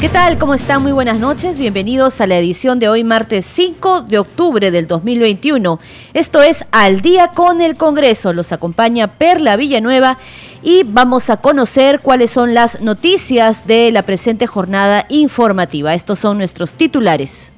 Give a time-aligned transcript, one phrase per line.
[0.00, 0.38] ¿Qué tal?
[0.38, 0.82] ¿Cómo están?
[0.82, 1.58] Muy buenas noches.
[1.58, 5.80] Bienvenidos a la edición de hoy, martes 5 de octubre del 2021.
[6.14, 8.32] Esto es Al día con el Congreso.
[8.32, 10.18] Los acompaña Perla Villanueva
[10.62, 15.92] y vamos a conocer cuáles son las noticias de la presente jornada informativa.
[15.94, 17.50] Estos son nuestros titulares.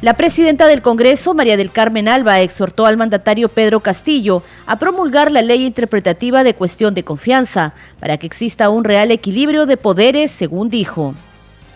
[0.00, 5.32] La presidenta del Congreso, María del Carmen Alba, exhortó al mandatario Pedro Castillo a promulgar
[5.32, 10.30] la ley interpretativa de cuestión de confianza para que exista un real equilibrio de poderes,
[10.30, 11.14] según dijo.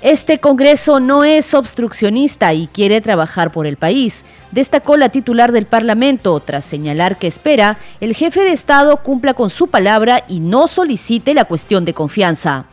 [0.03, 5.67] Este Congreso no es obstruccionista y quiere trabajar por el país, destacó la titular del
[5.67, 10.69] Parlamento, tras señalar que espera el jefe de Estado cumpla con su palabra y no
[10.69, 12.67] solicite la cuestión de confianza.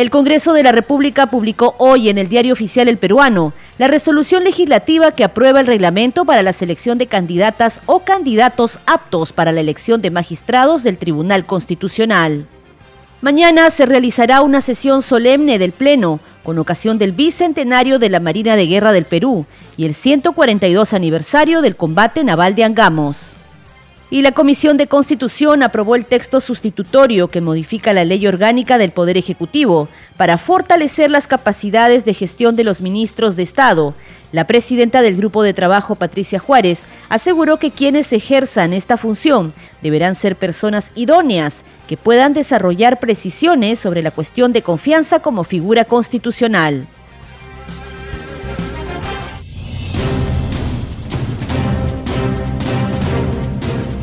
[0.00, 4.44] El Congreso de la República publicó hoy en el Diario Oficial El Peruano la resolución
[4.44, 9.60] legislativa que aprueba el reglamento para la selección de candidatas o candidatos aptos para la
[9.60, 12.46] elección de magistrados del Tribunal Constitucional.
[13.20, 18.56] Mañana se realizará una sesión solemne del Pleno con ocasión del bicentenario de la Marina
[18.56, 19.44] de Guerra del Perú
[19.76, 23.36] y el 142 aniversario del combate naval de Angamos.
[24.12, 28.90] Y la Comisión de Constitución aprobó el texto sustitutorio que modifica la ley orgánica del
[28.90, 33.94] Poder Ejecutivo para fortalecer las capacidades de gestión de los ministros de Estado.
[34.32, 40.16] La presidenta del Grupo de Trabajo, Patricia Juárez, aseguró que quienes ejerzan esta función deberán
[40.16, 46.84] ser personas idóneas que puedan desarrollar precisiones sobre la cuestión de confianza como figura constitucional.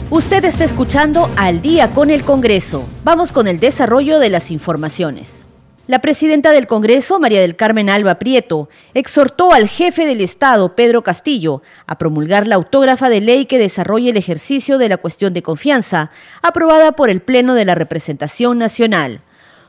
[0.10, 2.86] Usted está escuchando Al día con el Congreso.
[3.04, 5.46] Vamos con el desarrollo de las informaciones.
[5.86, 11.04] La presidenta del Congreso, María del Carmen Alba Prieto, exhortó al jefe del Estado, Pedro
[11.04, 15.44] Castillo, a promulgar la autógrafa de ley que desarrolle el ejercicio de la cuestión de
[15.44, 16.10] confianza,
[16.42, 19.22] aprobada por el Pleno de la Representación Nacional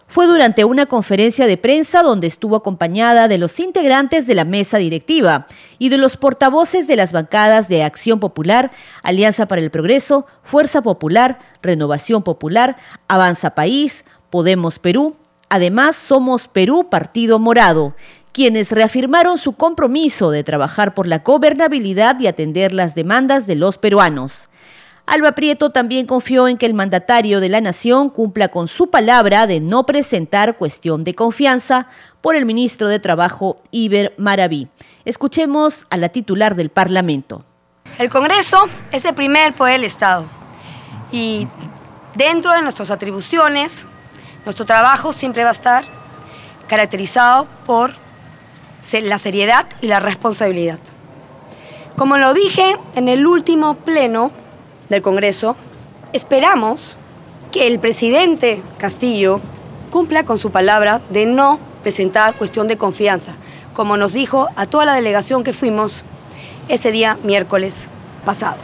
[0.09, 4.79] fue durante una conferencia de prensa donde estuvo acompañada de los integrantes de la mesa
[4.79, 5.47] directiva
[5.79, 10.81] y de los portavoces de las bancadas de Acción Popular, Alianza para el Progreso, Fuerza
[10.81, 15.15] Popular, Renovación Popular, Avanza País, Podemos Perú,
[15.51, 17.95] además Somos Perú Partido Morado,
[18.33, 23.77] quienes reafirmaron su compromiso de trabajar por la gobernabilidad y atender las demandas de los
[23.77, 24.49] peruanos.
[25.09, 29.47] Alba Prieto también confió en que el mandatario de la Nación cumpla con su palabra
[29.47, 31.87] de no presentar cuestión de confianza
[32.21, 34.69] por el ministro de Trabajo, Iber Maraví.
[35.07, 37.43] Escuchemos a la titular del Parlamento.
[37.99, 40.27] El Congreso es el primer poder del Estado
[41.11, 41.49] y
[42.15, 43.87] dentro de nuestras atribuciones,
[44.45, 45.87] nuestro trabajo siempre va a estar
[46.67, 47.95] caracterizado por
[48.93, 50.79] la seriedad y la responsabilidad.
[51.97, 54.33] Como lo dije en el último pleno,
[54.89, 55.57] del Congreso,
[56.13, 56.97] esperamos
[57.53, 59.41] que el presidente Castillo
[59.91, 63.35] cumpla con su palabra de no presentar cuestión de confianza,
[63.75, 66.05] como nos dijo a toda la delegación que fuimos
[66.69, 67.89] ese día miércoles
[68.25, 68.57] pasado.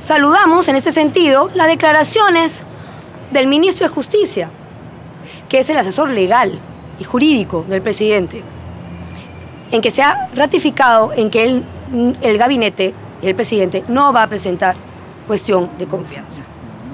[0.00, 2.62] Saludamos en este sentido las declaraciones
[3.30, 4.50] del ministro de Justicia,
[5.48, 6.58] que es el asesor legal
[6.98, 8.42] y jurídico del presidente,
[9.70, 11.64] en que se ha ratificado en que el,
[12.22, 14.76] el gabinete y el presidente no va a presentar
[15.26, 16.44] cuestión de confianza.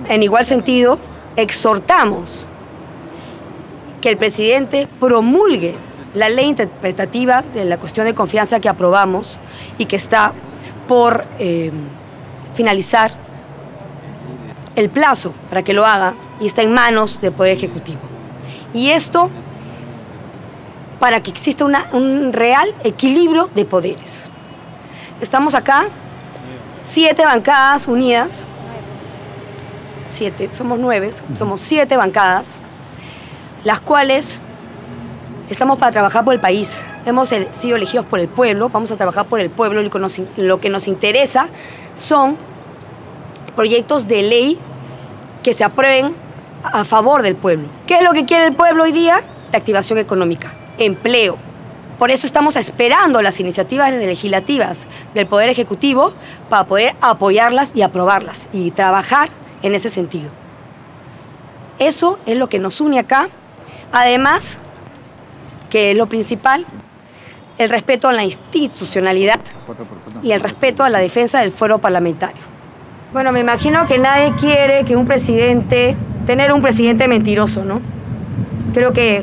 [0.08, 0.98] En igual sentido,
[1.36, 2.46] exhortamos
[4.00, 5.74] que el presidente promulgue
[6.14, 9.40] la ley interpretativa de la cuestión de confianza que aprobamos
[9.78, 10.32] y que está
[10.88, 11.70] por eh,
[12.54, 13.12] finalizar
[14.74, 18.00] el plazo para que lo haga y está en manos del Poder Ejecutivo.
[18.72, 19.30] Y esto
[20.98, 24.28] para que exista un real equilibrio de poderes.
[25.20, 25.88] Estamos acá
[26.80, 28.44] siete bancadas unidas,
[30.08, 32.60] siete, somos nueve, somos siete bancadas,
[33.64, 34.40] las cuales
[35.48, 36.86] estamos para trabajar por el país.
[37.04, 39.82] Hemos sido elegidos por el pueblo, vamos a trabajar por el pueblo.
[40.36, 41.48] Lo que nos interesa
[41.94, 42.36] son
[43.54, 44.58] proyectos de ley
[45.42, 46.14] que se aprueben
[46.62, 47.68] a favor del pueblo.
[47.86, 49.22] ¿Qué es lo que quiere el pueblo hoy día?
[49.52, 51.38] La activación económica, empleo,
[52.00, 56.14] por eso estamos esperando las iniciativas legislativas del Poder Ejecutivo
[56.48, 59.28] para poder apoyarlas y aprobarlas y trabajar
[59.62, 60.30] en ese sentido.
[61.78, 63.28] Eso es lo que nos une acá.
[63.92, 64.60] Además,
[65.68, 66.64] que es lo principal,
[67.58, 69.40] el respeto a la institucionalidad
[70.22, 72.40] y el respeto a la defensa del fuero parlamentario.
[73.12, 75.94] Bueno, me imagino que nadie quiere que un presidente,
[76.24, 77.82] tener un presidente mentiroso, ¿no?
[78.72, 79.22] Creo que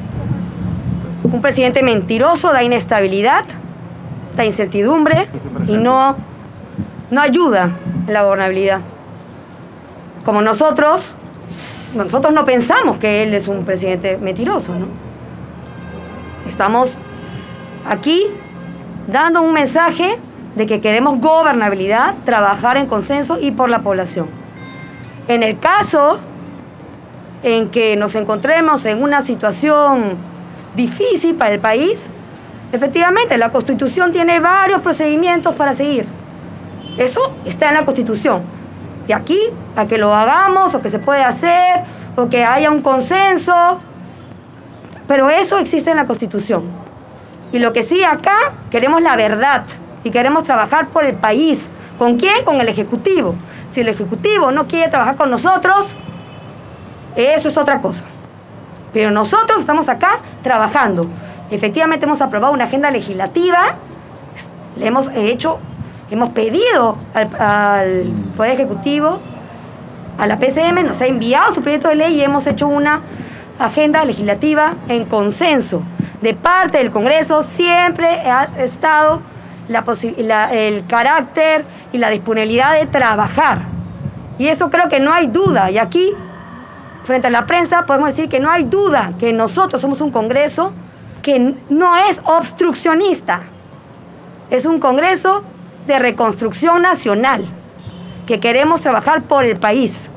[1.32, 3.46] un presidente mentiroso da inestabilidad,
[4.36, 5.28] da incertidumbre
[5.68, 6.16] y no,
[7.12, 7.72] no ayuda
[8.08, 8.82] en la gobernabilidad.
[10.24, 11.14] Como nosotros,
[11.96, 14.88] nosotros no pensamos que él es un presidente mentiroso, ¿no?
[16.48, 16.98] Estamos
[17.86, 18.28] aquí
[19.08, 20.18] dando un mensaje
[20.56, 24.28] de que queremos gobernabilidad, trabajar en consenso y por la población.
[25.28, 26.20] En el caso
[27.44, 30.16] en que nos encontremos en una situación
[30.78, 32.02] difícil para el país,
[32.72, 36.06] efectivamente la Constitución tiene varios procedimientos para seguir.
[36.98, 38.44] Eso está en la Constitución.
[39.06, 39.40] De aquí
[39.76, 41.82] a que lo hagamos o que se puede hacer
[42.16, 43.80] o que haya un consenso,
[45.08, 46.64] pero eso existe en la Constitución.
[47.52, 49.64] Y lo que sí acá queremos la verdad
[50.04, 51.68] y queremos trabajar por el país.
[51.98, 52.44] ¿Con quién?
[52.44, 53.36] Con el Ejecutivo.
[53.72, 55.88] Si el Ejecutivo no quiere trabajar con nosotros,
[57.16, 58.04] eso es otra cosa.
[58.94, 61.08] Pero nosotros estamos acá trabajando.
[61.52, 63.76] Efectivamente hemos aprobado una agenda legislativa,
[64.78, 65.60] le hemos hecho,
[66.12, 69.20] hemos pedido al, Poder Ejecutivo,
[70.18, 73.02] a la PCM, nos ha enviado su proyecto de ley y hemos hecho una
[73.60, 75.82] agenda legislativa en consenso.
[76.22, 79.22] De parte del Congreso siempre ha estado
[80.52, 83.62] el carácter y la disponibilidad de trabajar.
[84.38, 85.72] Y eso creo que no hay duda.
[85.72, 86.14] Y aquí
[87.08, 90.74] frente a la prensa podemos decir que no hay duda que nosotros somos un Congreso
[91.24, 93.42] que no es obstruccionista,
[94.50, 95.44] es un Congreso
[95.88, 97.46] de reconstrucción nacional,
[98.28, 100.10] que queremos trabajar por el país,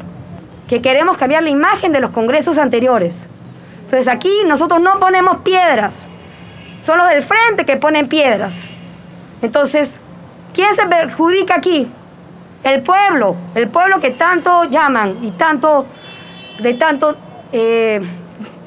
[0.69, 3.29] que queremos cambiar la imagen de los congresos anteriores.
[3.85, 5.97] Entonces aquí nosotros no ponemos piedras,
[6.83, 8.53] son los del frente que ponen piedras.
[9.43, 10.01] Entonces,
[10.53, 11.89] ¿quién se perjudica aquí?
[12.65, 15.87] El pueblo, el pueblo que tanto llaman y tanto
[16.63, 17.17] de tanto
[17.53, 18.01] eh,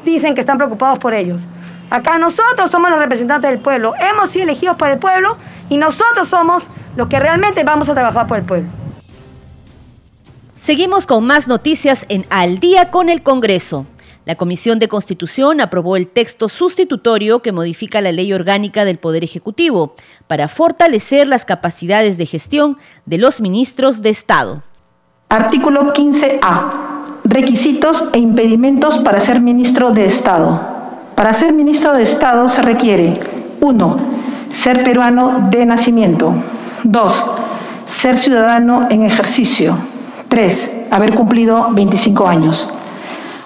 [0.04, 1.42] dicen que están preocupados por ellos.
[1.90, 5.38] Acá nosotros somos los representantes del pueblo, hemos sido elegidos por el pueblo
[5.69, 6.63] y nosotros somos
[6.95, 8.69] los que realmente vamos a trabajar por el pueblo.
[10.56, 13.86] Seguimos con más noticias en Al día con el Congreso.
[14.25, 19.25] La Comisión de Constitución aprobó el texto sustitutorio que modifica la ley orgánica del Poder
[19.25, 19.96] Ejecutivo
[20.28, 24.63] para fortalecer las capacidades de gestión de los ministros de Estado.
[25.28, 26.93] Artículo 15A
[27.25, 30.60] Requisitos e impedimentos para ser ministro de Estado.
[31.16, 33.18] Para ser ministro de Estado se requiere
[33.62, 33.98] 1.
[34.52, 36.36] Ser peruano de nacimiento.
[36.84, 37.31] 2.
[37.86, 39.78] Ser ciudadano en ejercicio.
[40.28, 40.72] 3.
[40.92, 42.74] Haber cumplido 25 años.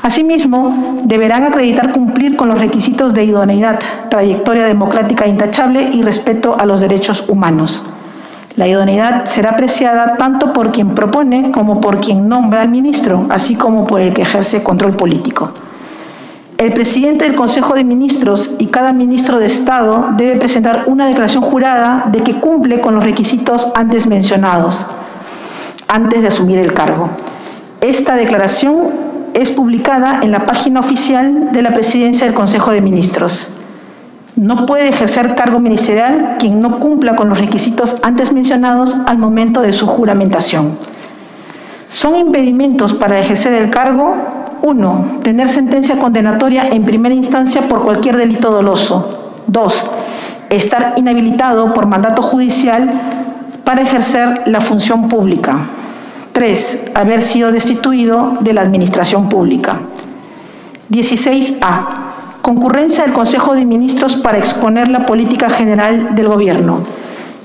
[0.01, 3.79] Asimismo, deberán acreditar cumplir con los requisitos de idoneidad,
[4.09, 7.85] trayectoria democrática intachable y respeto a los derechos humanos.
[8.57, 13.55] La idoneidad será apreciada tanto por quien propone como por quien nombra al ministro, así
[13.55, 15.51] como por el que ejerce control político.
[16.57, 21.43] El presidente del Consejo de Ministros y cada ministro de Estado debe presentar una declaración
[21.43, 24.83] jurada de que cumple con los requisitos antes mencionados,
[25.87, 27.11] antes de asumir el cargo.
[27.79, 28.89] Esta declaración
[29.35, 33.49] es publicada en la página oficial de la presidencia del Consejo de Ministros.
[34.37, 39.61] No puede ejercer cargo ministerial quien no cumpla con los requisitos antes mencionados al momento
[39.61, 40.77] de su juramentación.
[41.89, 44.15] Son impedimentos para ejercer el cargo
[44.61, 45.21] 1.
[45.23, 49.33] Tener sentencia condenatoria en primera instancia por cualquier delito doloso.
[49.47, 49.89] 2.
[50.51, 52.91] Estar inhabilitado por mandato judicial
[53.63, 55.61] para ejercer la función pública.
[56.33, 56.81] 3.
[56.93, 59.79] Haber sido destituido de la administración pública.
[60.91, 62.06] 16a
[62.47, 66.79] concurrencia del Consejo de Ministros para exponer la política general del Gobierno.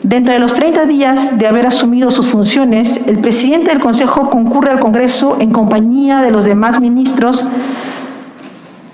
[0.04, 4.70] Dentro de los 30 días de haber asumido sus funciones, el presidente del Consejo concurre
[4.70, 7.44] al Congreso en compañía de los demás ministros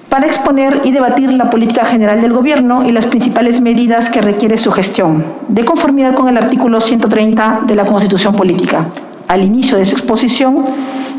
[0.09, 4.57] para exponer y debatir la política general del Gobierno y las principales medidas que requiere
[4.57, 8.87] su gestión, de conformidad con el artículo 130 de la Constitución Política.
[9.29, 10.65] Al inicio de su exposición,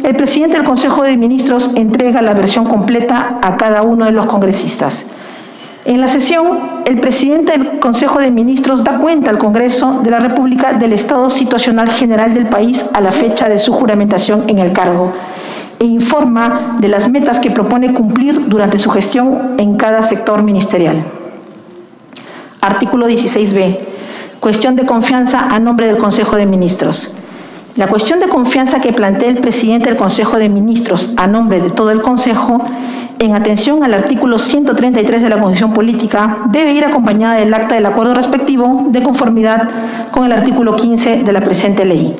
[0.03, 4.25] el presidente del Consejo de Ministros entrega la versión completa a cada uno de los
[4.25, 5.05] congresistas.
[5.85, 10.19] En la sesión, el presidente del Consejo de Ministros da cuenta al Congreso de la
[10.19, 14.73] República del estado situacional general del país a la fecha de su juramentación en el
[14.73, 15.11] cargo
[15.79, 21.03] e informa de las metas que propone cumplir durante su gestión en cada sector ministerial.
[22.59, 23.79] Artículo 16b.
[24.39, 27.15] Cuestión de confianza a nombre del Consejo de Ministros.
[27.79, 31.69] La cuestión de confianza que plantea el presidente del Consejo de Ministros a nombre de
[31.69, 32.61] todo el Consejo,
[33.19, 37.85] en atención al artículo 133 de la Constitución Política, debe ir acompañada del acta del
[37.85, 39.69] acuerdo respectivo de conformidad
[40.11, 42.13] con el artículo 15 de la presente ley.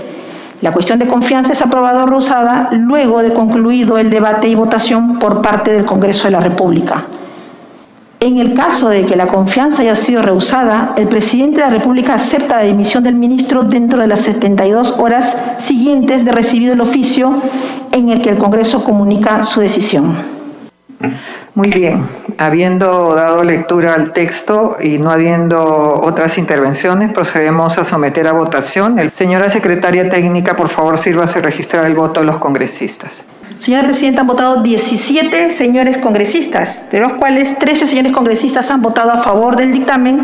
[0.62, 5.42] La cuestión de confianza es aprobada o luego de concluido el debate y votación por
[5.42, 7.04] parte del Congreso de la República.
[8.22, 12.16] En el caso de que la confianza haya sido rehusada, el presidente de la República
[12.16, 17.42] acepta la dimisión del ministro dentro de las 72 horas siguientes de recibido el oficio
[17.94, 20.18] en el que el Congreso comunica su decisión.
[21.56, 28.28] Muy bien, habiendo dado lectura al texto y no habiendo otras intervenciones, procedemos a someter
[28.28, 28.98] a votación.
[29.14, 33.24] Señora secretaria técnica, por favor, sírvase registrar el voto de los congresistas.
[33.58, 39.12] Señora Presidenta, han votado 17 señores congresistas, de los cuales 13 señores congresistas han votado
[39.12, 40.24] a favor del dictamen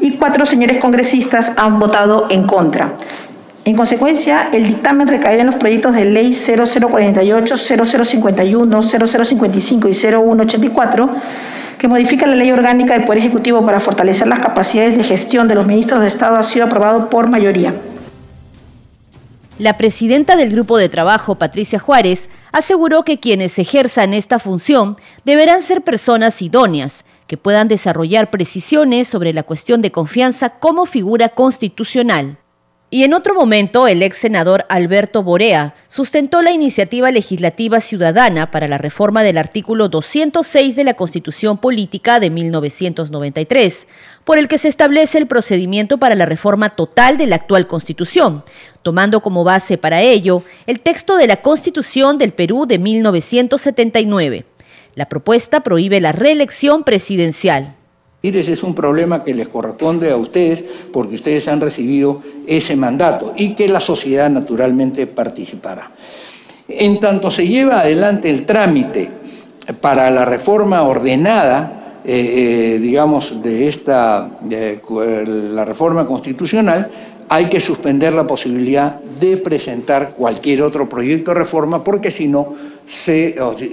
[0.00, 2.94] y 4 señores congresistas han votado en contra.
[3.64, 11.10] En consecuencia, el dictamen recae en los proyectos de ley 0048, 0051, 0055 y 0184
[11.78, 15.56] que modifica la ley orgánica del Poder Ejecutivo para fortalecer las capacidades de gestión de
[15.56, 17.74] los ministros de Estado ha sido aprobado por mayoría.
[19.58, 25.62] La presidenta del grupo de trabajo, Patricia Juárez, aseguró que quienes ejerzan esta función deberán
[25.62, 32.38] ser personas idóneas, que puedan desarrollar precisiones sobre la cuestión de confianza como figura constitucional.
[32.94, 38.68] Y en otro momento, el ex senador Alberto Borea sustentó la iniciativa legislativa ciudadana para
[38.68, 43.86] la reforma del artículo 206 de la Constitución Política de 1993,
[44.24, 48.44] por el que se establece el procedimiento para la reforma total de la actual Constitución,
[48.82, 54.44] tomando como base para ello el texto de la Constitución del Perú de 1979.
[54.94, 57.74] La propuesta prohíbe la reelección presidencial.
[58.22, 63.32] Ese es un problema que les corresponde a ustedes porque ustedes han recibido ese mandato
[63.36, 65.90] y que la sociedad naturalmente participará.
[66.68, 69.10] En tanto se lleva adelante el trámite
[69.80, 76.90] para la reforma ordenada, eh, eh, digamos, de esta, la reforma constitucional,
[77.28, 82.54] hay que suspender la posibilidad de presentar cualquier otro proyecto de reforma porque si no,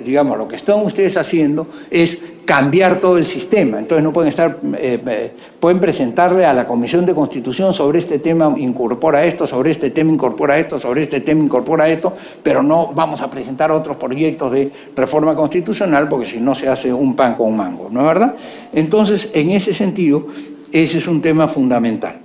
[0.04, 3.78] digamos, lo que están ustedes haciendo es cambiar todo el sistema.
[3.78, 8.18] Entonces no pueden estar, eh, eh, pueden presentarle a la Comisión de Constitución sobre este
[8.18, 12.88] tema incorpora esto, sobre este tema incorpora esto, sobre este tema incorpora esto, pero no
[12.88, 17.36] vamos a presentar otros proyectos de reforma constitucional porque si no se hace un pan
[17.36, 18.34] con mango, ¿no es verdad?
[18.74, 20.26] Entonces, en ese sentido,
[20.72, 22.18] ese es un tema fundamental.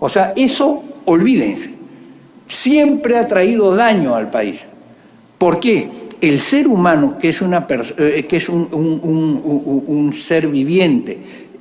[0.01, 1.78] O sea, eso olvídense
[2.49, 4.67] siempre ha traído daño al país.
[5.39, 5.89] ¿Por qué?
[6.21, 11.19] El ser humano, que es, una eh, que es un, un ser viviente,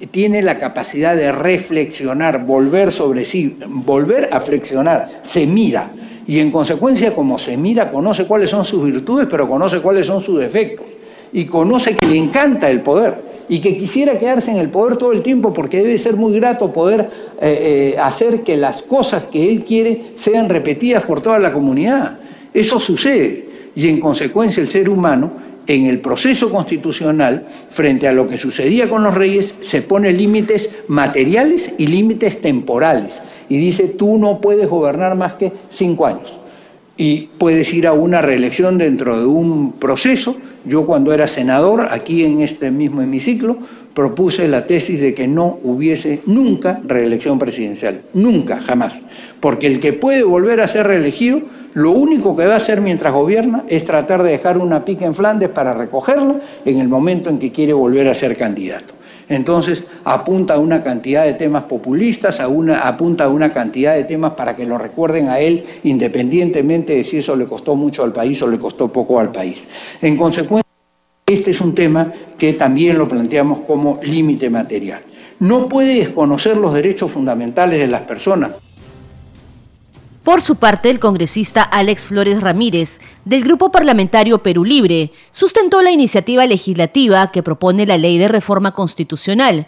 [0.10, 5.92] tiene la capacidad de reflexionar, volver sobre sí, volver a flexionar, se mira.
[6.26, 10.22] Y en consecuencia, como se mira, conoce cuáles son sus virtudes, pero conoce cuáles son
[10.22, 10.86] sus defectos.
[11.34, 15.12] Y conoce que le encanta el poder y que quisiera quedarse en el poder todo
[15.12, 17.10] el tiempo porque debe ser muy grato poder
[17.42, 22.20] eh, eh, hacer que las cosas que él quiere sean repetidas por toda la comunidad.
[22.54, 28.26] Eso sucede y en consecuencia el ser humano en el proceso constitucional, frente a lo
[28.26, 33.22] que sucedía con los reyes, se pone límites materiales y límites temporales.
[33.50, 36.38] Y dice, tú no puedes gobernar más que cinco años.
[36.96, 40.38] Y puedes ir a una reelección dentro de un proceso
[40.68, 43.58] yo cuando era senador, aquí en este mismo hemiciclo,
[43.94, 49.04] propuse la tesis de que no hubiese nunca reelección presidencial, nunca, jamás,
[49.40, 51.42] porque el que puede volver a ser reelegido,
[51.74, 55.16] lo único que va a hacer mientras gobierna es tratar de dejar una pica en
[55.16, 58.94] Flandes para recogerla en el momento en que quiere volver a ser candidato.
[59.30, 64.56] Entonces apunta a una cantidad de temas populistas, apunta a una cantidad de temas para
[64.56, 68.48] que lo recuerden a él, independientemente de si eso le costó mucho al país o
[68.48, 69.68] le costó poco al país.
[70.02, 70.68] En consecuencia,
[71.26, 75.02] este es un tema que también lo planteamos como límite material.
[75.40, 78.52] no puede desconocer los derechos fundamentales de las personas.
[80.28, 85.92] Por su parte, el congresista Alex Flores Ramírez, del Grupo Parlamentario Perú Libre, sustentó la
[85.92, 89.68] iniciativa legislativa que propone la Ley de Reforma Constitucional,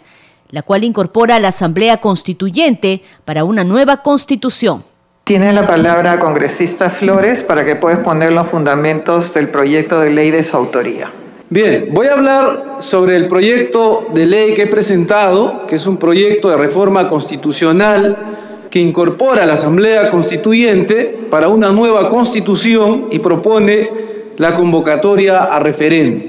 [0.50, 4.84] la cual incorpora a la Asamblea Constituyente para una nueva constitución.
[5.24, 10.30] Tiene la palabra congresista Flores para que pueda exponer los fundamentos del proyecto de ley
[10.30, 11.10] de su autoría.
[11.48, 15.96] Bien, voy a hablar sobre el proyecto de ley que he presentado, que es un
[15.96, 18.39] proyecto de reforma constitucional
[18.70, 23.90] que incorpora a la Asamblea Constituyente para una nueva constitución y propone
[24.36, 26.22] la convocatoria a referéndum.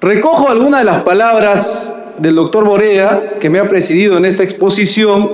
[0.00, 5.30] Recojo algunas de las palabras del doctor Borea, que me ha presidido en esta exposición,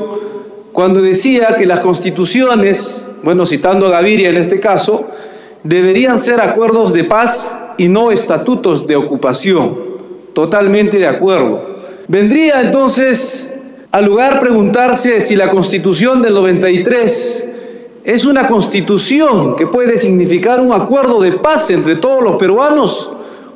[0.73, 5.07] cuando decía que las constituciones, bueno, citando a Gaviria en este caso,
[5.65, 9.79] deberían ser acuerdos de paz y no estatutos de ocupación.
[10.35, 11.79] Totalmente de acuerdo.
[12.07, 13.55] Vendría entonces
[13.91, 17.51] al lugar preguntarse si la constitución del 93
[18.05, 23.15] es una constitución que puede significar un acuerdo de paz entre todos los peruanos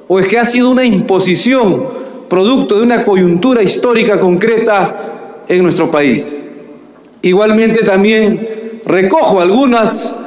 [0.09, 1.85] o es que ha sido una imposición
[2.29, 6.43] producto de una coyuntura histórica concreta en nuestro país.
[7.21, 10.19] Igualmente también recojo algunas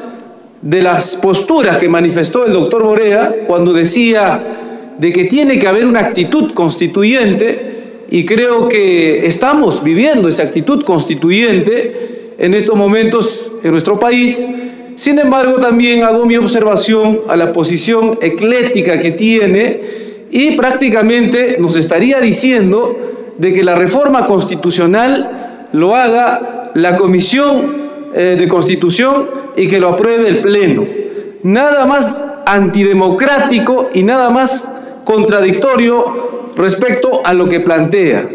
[0.62, 5.86] de las posturas que manifestó el doctor Borea cuando decía de que tiene que haber
[5.86, 7.75] una actitud constituyente
[8.10, 14.48] y creo que estamos viviendo esa actitud constituyente en estos momentos en nuestro país.
[14.96, 19.82] Sin embargo, también hago mi observación a la posición eclética que tiene
[20.32, 22.98] y prácticamente nos estaría diciendo
[23.38, 29.90] de que la reforma constitucional lo haga la Comisión eh, de Constitución y que lo
[29.90, 30.86] apruebe el Pleno.
[31.44, 34.70] Nada más antidemocrático y nada más
[35.04, 38.28] contradictorio respecto a lo que plantea.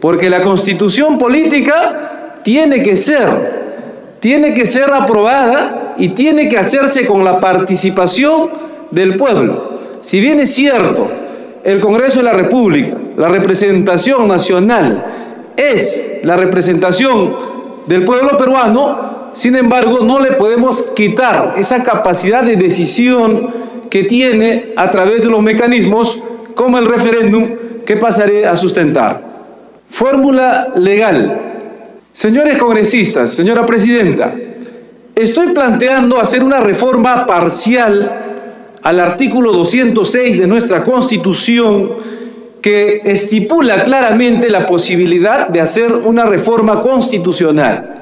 [0.00, 7.06] Porque la constitución política tiene que ser, tiene que ser aprobada y tiene que hacerse
[7.06, 8.50] con la participación
[8.90, 9.80] del pueblo.
[10.00, 11.08] Si bien es cierto,
[11.62, 15.04] el Congreso de la República, la representación nacional,
[15.56, 17.36] es la representación
[17.86, 23.50] del pueblo peruano, sin embargo, no le podemos quitar esa capacidad de decisión
[23.88, 26.22] que tiene a través de los mecanismos
[26.54, 27.48] como el referéndum
[27.86, 29.22] que pasaré a sustentar.
[29.88, 31.40] Fórmula legal.
[32.12, 34.34] Señores congresistas, señora presidenta,
[35.14, 38.10] estoy planteando hacer una reforma parcial
[38.82, 41.90] al artículo 206 de nuestra Constitución
[42.60, 47.96] que estipula claramente la posibilidad de hacer una reforma constitucional.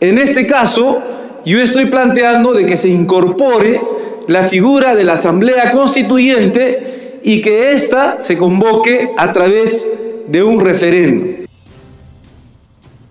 [0.00, 1.00] En este caso,
[1.44, 3.80] yo estoy planteando de que se incorpore
[4.28, 9.92] la figura de la Asamblea Constituyente y que ésta se convoque a través
[10.28, 11.46] de un referéndum.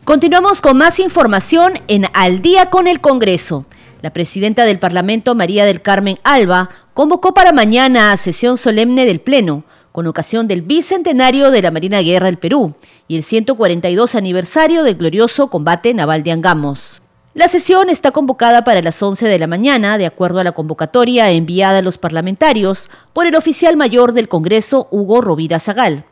[0.06, 3.66] Continuamos con más información en Al día con el Congreso.
[4.02, 9.20] La presidenta del Parlamento, María del Carmen Alba, convocó para mañana a sesión solemne del
[9.20, 12.74] Pleno con ocasión del bicentenario de la Marina Guerra del Perú
[13.08, 17.03] y el 142 aniversario del glorioso combate naval de Angamos.
[17.36, 21.32] La sesión está convocada para las 11 de la mañana, de acuerdo a la convocatoria
[21.32, 26.06] enviada a los parlamentarios por el oficial mayor del Congreso, Hugo Rovira Zagal.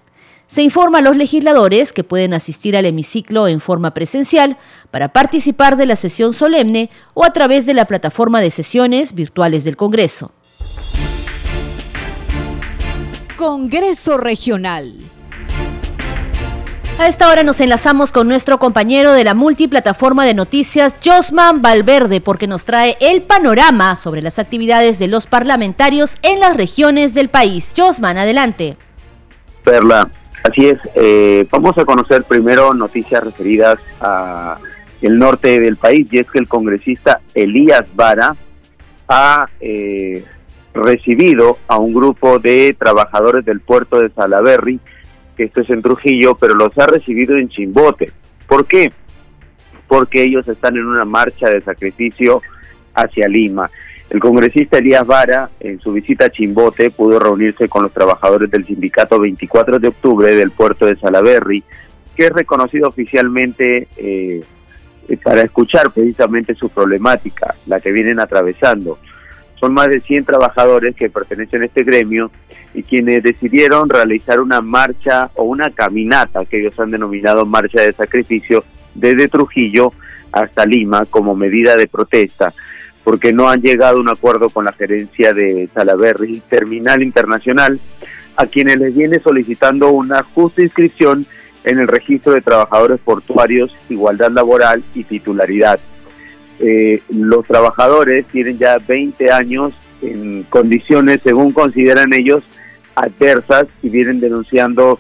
[0.48, 4.58] Se informa a los legisladores que pueden asistir al hemiciclo en forma presencial
[4.90, 9.64] para participar de la sesión solemne o a través de la plataforma de sesiones virtuales
[9.64, 10.32] del Congreso.
[13.38, 15.11] Congreso Regional.
[16.97, 22.21] A esta hora nos enlazamos con nuestro compañero de la multiplataforma de noticias, Josman Valverde,
[22.21, 27.30] porque nos trae el panorama sobre las actividades de los parlamentarios en las regiones del
[27.30, 27.73] país.
[27.75, 28.77] Josman, adelante.
[29.63, 30.10] Perla,
[30.43, 30.80] así es.
[30.95, 34.58] Eh, vamos a conocer primero noticias referidas a
[35.01, 38.36] el norte del país, y es que el congresista Elías Vara
[39.08, 40.23] ha eh,
[40.73, 44.80] recibido a un grupo de trabajadores del puerto de Salaberry,
[45.43, 48.12] esto es en Trujillo, pero los ha recibido en Chimbote.
[48.47, 48.91] ¿Por qué?
[49.88, 52.41] Porque ellos están en una marcha de sacrificio
[52.93, 53.69] hacia Lima.
[54.10, 58.65] El congresista Elías Vara, en su visita a Chimbote, pudo reunirse con los trabajadores del
[58.65, 61.63] sindicato 24 de octubre del puerto de Salaberry,
[62.15, 64.43] que es reconocido oficialmente eh,
[65.23, 68.99] para escuchar precisamente su problemática, la que vienen atravesando.
[69.62, 72.30] Son más de 100 trabajadores que pertenecen a este gremio
[72.74, 77.93] y quienes decidieron realizar una marcha o una caminata que ellos han denominado marcha de
[77.93, 79.93] sacrificio desde Trujillo
[80.34, 82.52] hasta Lima como medida de protesta
[83.04, 87.80] porque no han llegado a un acuerdo con la gerencia de Salaberry Terminal Internacional,
[88.36, 91.26] a quienes les viene solicitando una justa inscripción
[91.63, 95.80] en el registro de trabajadores portuarios, igualdad laboral y titularidad.
[96.62, 102.43] Eh, los trabajadores tienen ya 20 años en condiciones, según consideran ellos,
[102.95, 105.00] adversas y vienen denunciando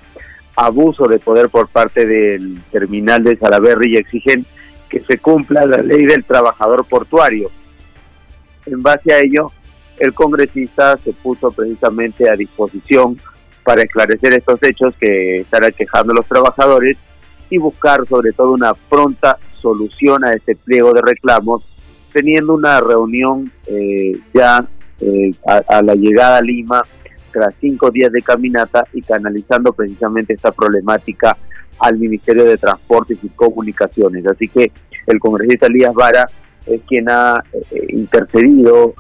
[0.55, 4.45] abuso de poder por parte del terminal de Salaberry y exigen
[4.89, 7.49] que se cumpla la ley del trabajador portuario.
[8.65, 9.51] En base a ello,
[9.99, 13.19] el congresista se puso precisamente a disposición
[13.63, 16.97] para esclarecer estos hechos que están aquejando los trabajadores
[17.49, 21.63] y buscar sobre todo una pronta solución a este pliego de reclamos,
[22.11, 24.67] teniendo una reunión eh, ya
[24.99, 26.83] eh, a, la llegada a Lima
[27.31, 31.37] tras cinco días de caminata y canalizando precisamente esta problemática
[31.79, 34.27] al Ministerio de Transportes y Comunicaciones.
[34.27, 34.71] Así que
[35.07, 36.27] el congresista Elías Vara
[36.65, 38.93] es quien ha eh, intercedido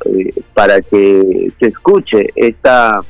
[0.53, 3.01] para que se escuche esta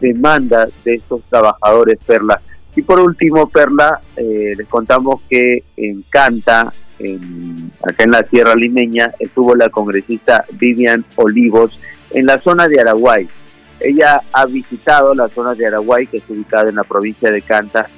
[0.00, 2.40] demanda de estos trabajadores, Perla.
[2.74, 6.72] Y por último, Perla, eh, les contamos que en Canta,
[7.02, 11.78] en, acá en la Sierra Limeña, estuvo la congresista Vivian Olivos
[12.10, 13.28] en la zona de Araguay.
[13.80, 17.88] Ella ha visitado la zona de Araguay, que es ubicada en la provincia de Canta,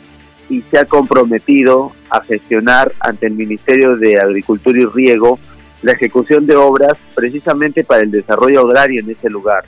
[0.49, 5.39] y se ha comprometido a gestionar ante el Ministerio de Agricultura y Riego
[5.83, 9.65] la ejecución de obras precisamente para el desarrollo agrario en ese lugar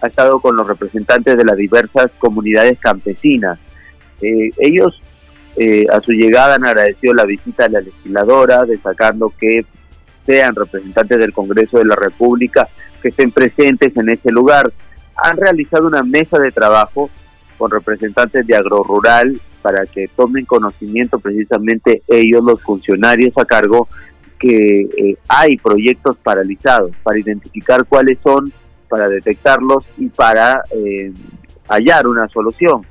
[0.00, 3.58] ha estado con los representantes de las diversas comunidades campesinas.
[4.20, 5.00] Eh, ellos
[5.56, 9.64] eh, a su llegada han agradecido la visita a la legisladora, destacando que
[10.24, 12.68] sean representantes del Congreso de la República
[13.00, 14.72] que estén presentes en ese lugar.
[15.16, 17.10] Han realizado una mesa de trabajo
[17.56, 23.88] con representantes de agrorural para que tomen conocimiento precisamente ellos, los funcionarios a cargo,
[24.38, 28.52] que eh, hay proyectos paralizados para identificar cuáles son
[28.88, 31.12] para detectarlos y para eh,
[31.68, 32.82] hallar una solución.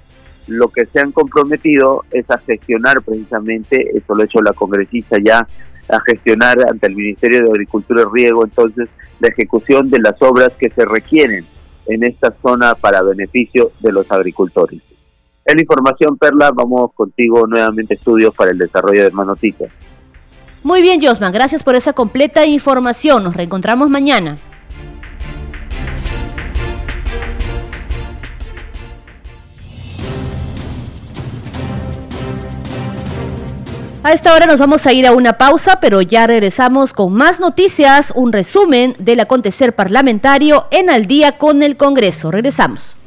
[0.47, 5.17] Lo que se han comprometido es a gestionar precisamente, eso lo ha hecho la congresista
[5.23, 5.47] ya,
[5.89, 10.49] a gestionar ante el Ministerio de Agricultura y Riego entonces la ejecución de las obras
[10.59, 11.45] que se requieren
[11.87, 14.81] en esta zona para beneficio de los agricultores.
[15.45, 19.71] En la información, Perla, vamos contigo nuevamente estudios para el desarrollo de noticias.
[20.63, 23.23] Muy bien, Josman, gracias por esa completa información.
[23.23, 24.37] Nos reencontramos mañana.
[34.05, 37.39] A esta hora nos vamos a ir a una pausa, pero ya regresamos con más
[37.39, 42.29] noticias, un resumen del acontecer parlamentario en Al día con el Congreso.
[42.29, 42.97] Regresamos.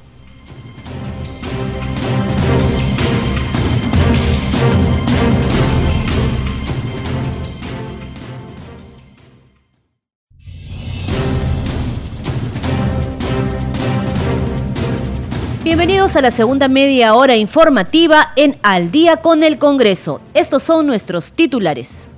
[15.79, 20.21] Bienvenidos a la segunda media hora informativa en Al día con el Congreso.
[20.35, 22.09] Estos son nuestros titulares.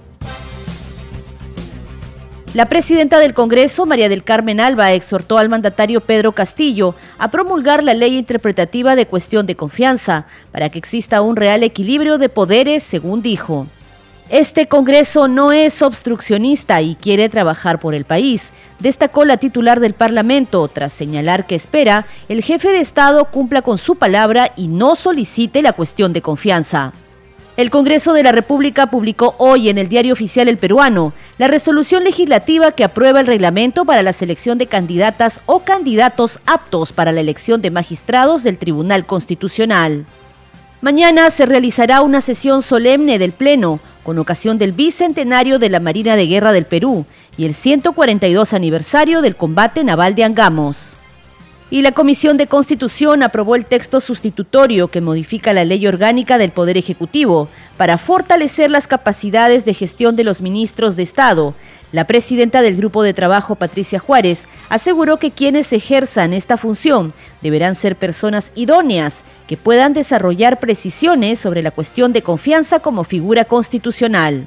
[2.55, 7.85] La presidenta del Congreso, María del Carmen Alba, exhortó al mandatario Pedro Castillo a promulgar
[7.85, 12.83] la ley interpretativa de cuestión de confianza para que exista un real equilibrio de poderes,
[12.83, 13.66] según dijo.
[14.31, 19.93] Este Congreso no es obstruccionista y quiere trabajar por el país, destacó la titular del
[19.93, 24.95] Parlamento, tras señalar que espera el jefe de Estado cumpla con su palabra y no
[24.95, 26.93] solicite la cuestión de confianza.
[27.57, 32.05] El Congreso de la República publicó hoy en el diario oficial El Peruano la resolución
[32.05, 37.21] legislativa que aprueba el reglamento para la selección de candidatas o candidatos aptos para la
[37.21, 40.07] elección de magistrados del Tribunal Constitucional.
[40.83, 46.17] Mañana se realizará una sesión solemne del Pleno con ocasión del bicentenario de la Marina
[46.17, 50.97] de Guerra del Perú y el 142 aniversario del combate naval de Angamos.
[51.73, 56.51] Y la Comisión de Constitución aprobó el texto sustitutorio que modifica la ley orgánica del
[56.51, 61.55] Poder Ejecutivo para fortalecer las capacidades de gestión de los ministros de Estado.
[61.93, 67.77] La presidenta del Grupo de Trabajo, Patricia Juárez, aseguró que quienes ejerzan esta función deberán
[67.77, 74.47] ser personas idóneas que puedan desarrollar precisiones sobre la cuestión de confianza como figura constitucional.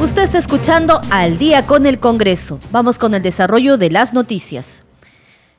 [0.00, 2.58] Usted está escuchando Al día con el Congreso.
[2.70, 4.82] Vamos con el desarrollo de las noticias.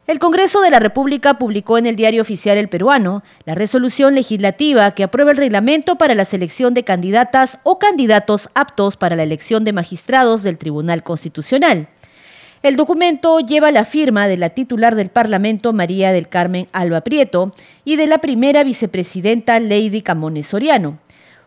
[0.07, 4.91] El Congreso de la República publicó en el diario oficial El Peruano la resolución legislativa
[4.91, 9.63] que aprueba el reglamento para la selección de candidatas o candidatos aptos para la elección
[9.65, 11.87] de magistrados del Tribunal Constitucional.
[12.61, 17.55] El documento lleva la firma de la titular del Parlamento, María del Carmen Alba Prieto,
[17.83, 20.99] y de la primera vicepresidenta, Lady Camones Soriano.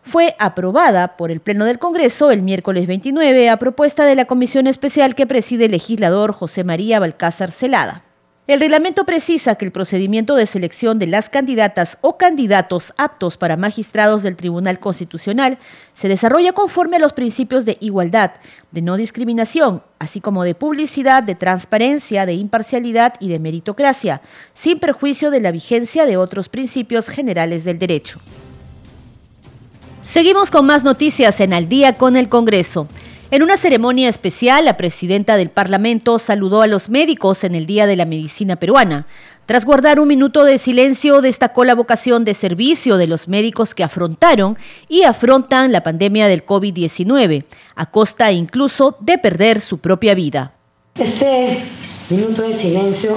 [0.03, 4.67] fue aprobada por el Pleno del Congreso el miércoles 29 a propuesta de la comisión
[4.67, 8.08] especial que preside el legislador José María Balcázar Celada.
[8.49, 13.59] El reglamento precisa que el procedimiento de selección de las candidatas o candidatos aptos para
[13.59, 15.59] magistrados del Tribunal Constitucional
[15.93, 18.31] se desarrolla conforme a los principios de igualdad,
[18.71, 24.23] de no discriminación, así como de publicidad, de transparencia, de imparcialidad y de meritocracia,
[24.55, 28.19] sin perjuicio de la vigencia de otros principios generales del derecho.
[30.01, 32.89] Seguimos con más noticias en Al día con el Congreso.
[33.31, 37.87] En una ceremonia especial, la presidenta del Parlamento saludó a los médicos en el Día
[37.87, 39.07] de la Medicina Peruana.
[39.45, 43.85] Tras guardar un minuto de silencio, destacó la vocación de servicio de los médicos que
[43.85, 44.57] afrontaron
[44.89, 50.55] y afrontan la pandemia del COVID-19, a costa incluso de perder su propia vida.
[50.95, 51.63] Este
[52.09, 53.15] minuto de silencio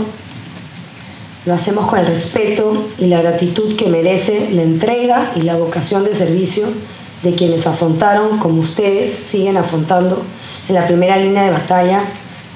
[1.45, 6.03] lo hacemos con el respeto y la gratitud que merece la entrega y la vocación
[6.03, 6.65] de servicio
[7.23, 10.21] de quienes afrontaron, como ustedes siguen afrontando
[10.67, 12.03] en la primera línea de batalla,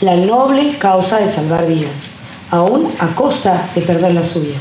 [0.02, 2.16] la noble causa de salvar vidas,
[2.52, 4.58] aún a costa de perder la suya.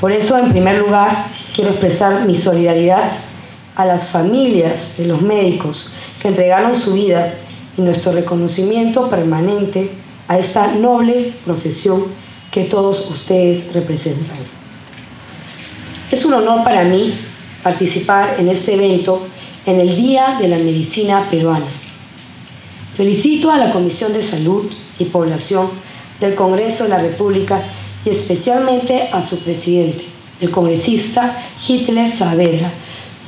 [0.00, 3.12] Por eso, en primer lugar, quiero expresar mi solidaridad
[3.74, 7.34] a las familias de los médicos que entregaron su vida
[7.76, 9.90] y nuestro reconocimiento permanente
[10.28, 12.02] a esta noble profesión
[12.50, 14.36] que todos ustedes representan.
[16.10, 17.14] Es un honor para mí
[17.66, 19.26] participar en este evento
[19.66, 21.66] en el Día de la Medicina Peruana.
[22.96, 25.66] Felicito a la Comisión de Salud y Población
[26.20, 27.60] del Congreso de la República
[28.04, 30.04] y especialmente a su presidente,
[30.40, 32.70] el congresista Hitler Saavedra,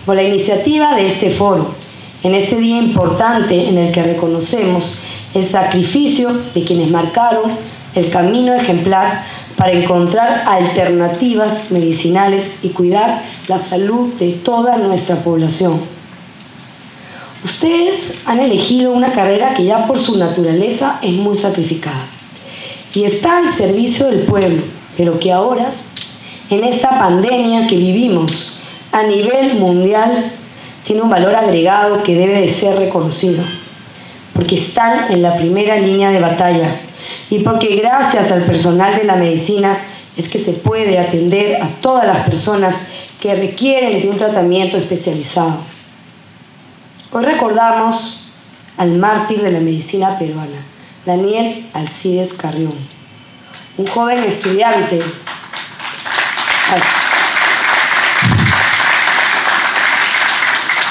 [0.07, 1.74] por la iniciativa de este foro,
[2.22, 4.98] en este día importante en el que reconocemos
[5.35, 7.51] el sacrificio de quienes marcaron
[7.96, 9.27] el camino ejemplar
[9.59, 15.79] para encontrar alternativas medicinales y cuidar la salud de toda nuestra población.
[17.44, 22.07] Ustedes han elegido una carrera que ya por su naturaleza es muy sacrificada
[22.94, 24.62] y está al servicio del pueblo,
[24.97, 25.73] pero que ahora,
[26.51, 28.61] en esta pandemia que vivimos
[28.92, 30.33] a nivel mundial,
[30.85, 33.42] tiene un valor agregado que debe de ser reconocido,
[34.35, 36.88] porque están en la primera línea de batalla
[37.30, 39.78] y porque gracias al personal de la medicina
[40.16, 42.74] es que se puede atender a todas las personas
[43.20, 45.58] que requieren de un tratamiento especializado.
[47.12, 48.32] Hoy recordamos
[48.76, 50.58] al mártir de la medicina peruana,
[51.04, 52.74] Daniel Alcides Carrión,
[53.76, 55.00] un joven estudiante.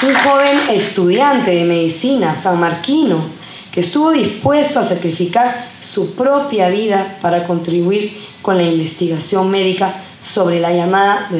[0.00, 3.37] Un joven estudiante de medicina sanmarquino
[3.80, 10.72] estuvo dispuesto a sacrificar su propia vida para contribuir con la investigación médica sobre la
[10.72, 11.30] llamada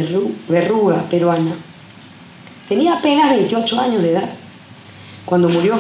[0.49, 1.55] verruga peruana.
[2.69, 4.31] Tenía apenas 28 años de edad
[5.25, 5.79] cuando murió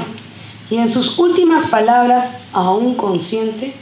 [0.71, 3.73] y en sus últimas palabras, aún consciente,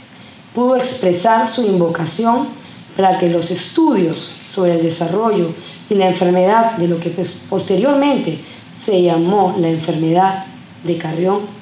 [0.55, 2.47] pudo expresar su invocación
[2.95, 5.51] para que los estudios sobre el desarrollo
[5.89, 7.09] y la enfermedad de lo que
[7.49, 8.39] posteriormente
[8.73, 10.45] se llamó la enfermedad
[10.83, 11.56] de Carrión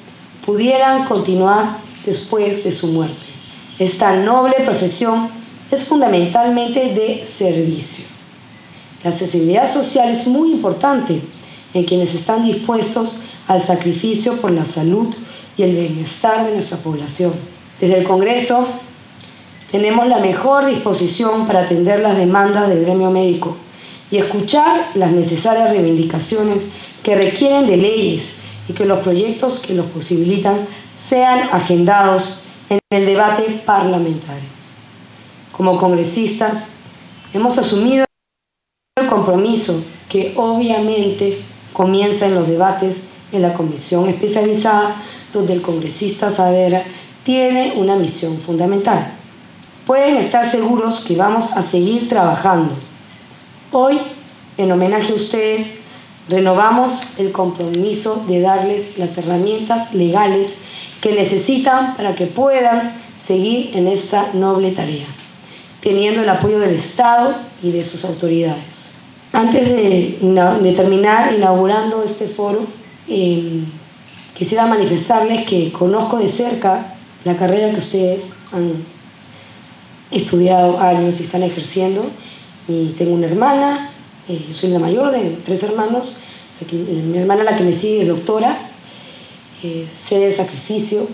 [0.46, 3.26] pudieran continuar después de su muerte.
[3.78, 5.28] Esta noble profesión
[5.70, 8.06] es fundamentalmente de servicio.
[9.02, 11.20] La accesibilidad social es muy importante
[11.74, 15.14] en quienes están dispuestos al sacrificio por la salud
[15.58, 17.32] y el bienestar de nuestra población.
[17.80, 18.66] Desde el Congreso
[19.70, 23.56] tenemos la mejor disposición para atender las demandas del gremio médico
[24.12, 26.68] y escuchar las necesarias reivindicaciones
[27.02, 33.06] que requieren de leyes y que los proyectos que los posibilitan sean agendados en el
[33.06, 34.48] debate parlamentario.
[35.56, 36.70] Como congresistas,
[37.32, 38.04] hemos asumido
[38.98, 41.40] el compromiso que obviamente
[41.72, 44.94] comienza en los debates en la comisión especializada,
[45.32, 46.82] donde el congresista Saavedra
[47.24, 49.12] tiene una misión fundamental.
[49.86, 52.72] Pueden estar seguros que vamos a seguir trabajando.
[53.72, 53.98] Hoy,
[54.56, 55.80] en homenaje a ustedes,
[56.28, 60.64] renovamos el compromiso de darles las herramientas legales
[61.00, 65.06] que necesitan para que puedan seguir en esta noble tarea,
[65.80, 68.94] teniendo el apoyo del Estado y de sus autoridades.
[69.32, 72.66] Antes de, terminar inaugurando este foro,
[73.08, 73.64] eh,
[74.34, 78.20] quisiera manifestarles que conozco de cerca la carrera que ustedes
[78.52, 78.72] han
[80.10, 82.06] estudiado años y están ejerciendo.
[82.68, 83.90] Y tengo una hermana,
[84.28, 86.16] eh, yo soy la mayor de tres hermanos,
[86.72, 88.58] mi hermana la que me sigue es doctora,
[89.62, 91.06] eh, sé de sacrificio,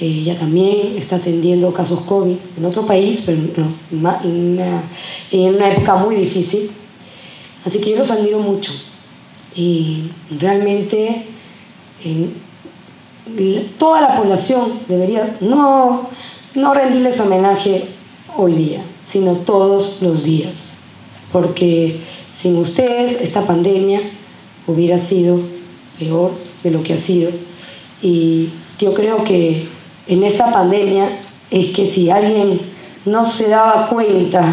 [0.00, 3.38] ella también está atendiendo casos COVID en otro país, pero
[3.92, 4.82] en, una,
[5.30, 6.70] en una época muy difícil.
[7.64, 8.72] Así que yo los admiro mucho
[9.54, 11.26] y realmente
[13.78, 16.08] toda la población debería no,
[16.54, 17.84] no rendirles homenaje
[18.36, 20.52] hoy día, sino todos los días,
[21.32, 22.00] porque
[22.34, 24.00] sin ustedes esta pandemia
[24.66, 25.38] hubiera sido
[25.98, 27.30] peor de lo que ha sido
[28.02, 29.66] y yo creo que
[30.06, 31.08] en esta pandemia
[31.50, 32.60] es que si alguien
[33.04, 34.44] no se daba cuenta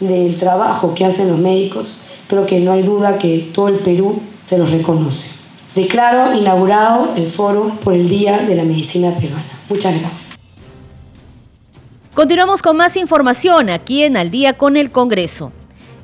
[0.00, 4.20] del trabajo que hacen los médicos, creo que no hay duda que todo el Perú
[4.46, 5.38] se los reconoce.
[5.74, 9.44] Declaro inaugurado el foro por el Día de la Medicina Peruana.
[9.68, 10.38] Muchas gracias.
[12.14, 15.52] Continuamos con más información aquí en Al día con el Congreso.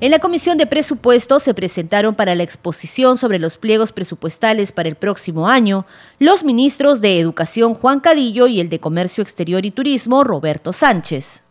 [0.00, 4.88] En la Comisión de Presupuestos se presentaron para la exposición sobre los pliegos presupuestales para
[4.88, 5.86] el próximo año
[6.18, 11.44] los ministros de Educación Juan Cadillo y el de Comercio Exterior y Turismo Roberto Sánchez.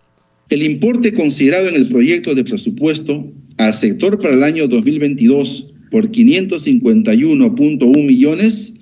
[0.49, 3.25] El importe considerado en el proyecto de presupuesto
[3.57, 8.73] al sector para el año 2022 por 551.1 millones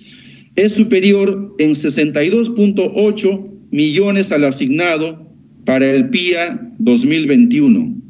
[0.55, 5.31] es superior en 62.8 millones al asignado
[5.65, 8.00] para el PIA 2021.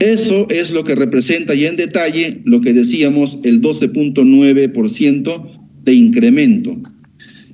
[0.00, 6.76] Eso es lo que representa ya en detalle lo que decíamos el 12.9% de incremento.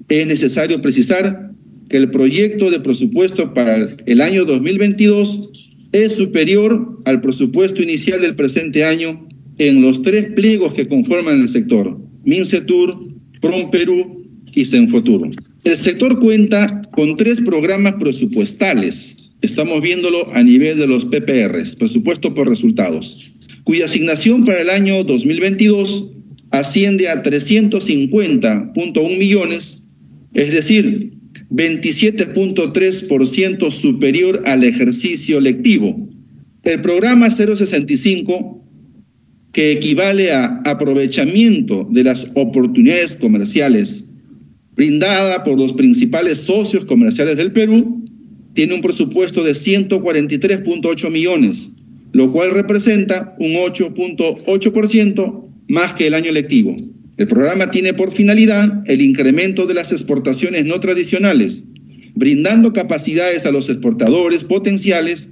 [0.09, 1.51] Es necesario precisar
[1.89, 5.51] que el proyecto de presupuesto para el año 2022
[5.93, 11.49] es superior al presupuesto inicial del presente año en los tres pliegos que conforman el
[11.49, 12.99] sector, MINCETUR,
[13.41, 14.25] PROM Perú
[14.55, 15.31] y CENFOTUR.
[15.65, 19.30] El sector cuenta con tres programas presupuestales.
[19.43, 23.33] Estamos viéndolo a nivel de los PPRs, presupuesto por resultados,
[23.65, 26.11] cuya asignación para el año 2022
[26.51, 29.89] asciende a 350.1 millones,
[30.35, 31.15] es decir,
[31.51, 36.09] 27.3% superior al ejercicio lectivo.
[36.63, 38.59] El programa 065
[39.53, 44.05] que equivale a aprovechamiento de las oportunidades comerciales
[44.77, 48.00] brindada por los principales socios comerciales del Perú,
[48.61, 51.71] tiene un presupuesto de 143.8 millones,
[52.13, 56.77] lo cual representa un 8.8% más que el año lectivo.
[57.17, 61.65] El programa tiene por finalidad el incremento de las exportaciones no tradicionales,
[62.15, 65.31] brindando capacidades a los exportadores potenciales,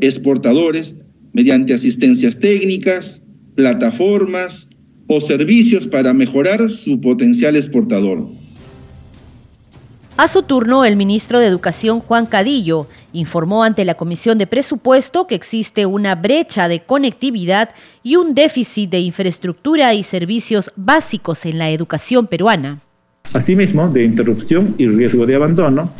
[0.00, 0.94] exportadores,
[1.34, 3.24] mediante asistencias técnicas,
[3.56, 4.70] plataformas
[5.06, 8.26] o servicios para mejorar su potencial exportador.
[10.16, 15.26] A su turno, el ministro de Educación, Juan Cadillo, informó ante la Comisión de Presupuesto
[15.26, 17.70] que existe una brecha de conectividad
[18.02, 22.80] y un déficit de infraestructura y servicios básicos en la educación peruana.
[23.32, 25.90] Asimismo, de interrupción y riesgo de abandono,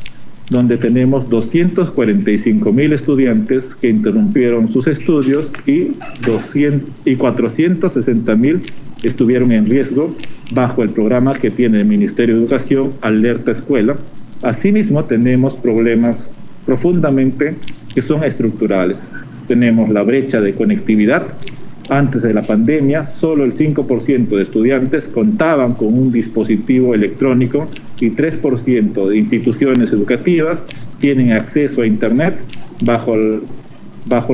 [0.51, 5.92] donde tenemos 245 mil estudiantes que interrumpieron sus estudios y,
[6.27, 8.61] 200, y 460 mil
[9.02, 10.14] estuvieron en riesgo
[10.52, 13.96] bajo el programa que tiene el Ministerio de Educación, Alerta Escuela.
[14.42, 16.30] Asimismo, tenemos problemas
[16.66, 17.54] profundamente
[17.94, 19.08] que son estructurales.
[19.48, 21.26] Tenemos la brecha de conectividad.
[21.88, 27.68] Antes de la pandemia, solo el 5% de estudiantes contaban con un dispositivo electrónico
[28.00, 30.66] y 3% de instituciones educativas
[31.00, 32.38] tienen acceso a Internet
[32.84, 33.16] bajo,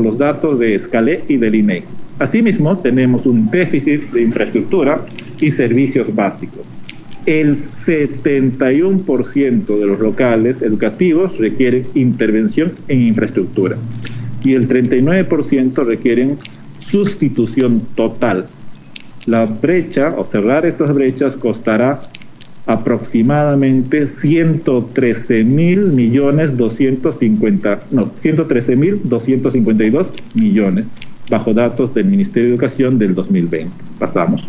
[0.01, 1.85] los datos de Scale y del INE.
[2.19, 5.05] Asimismo, tenemos un déficit de infraestructura
[5.39, 6.63] y servicios básicos.
[7.27, 13.77] El 71% de los locales educativos requieren intervención en infraestructura
[14.45, 16.39] y el 39% requieren
[16.79, 18.47] sustitución total.
[19.27, 22.01] La brecha o cerrar estas brechas costará
[22.67, 30.89] aproximadamente 113 mil millones 250, no, 113 mil 252 millones,
[31.31, 33.71] bajo datos del Ministerio de Educación del 2020.
[33.99, 34.47] Pasamos.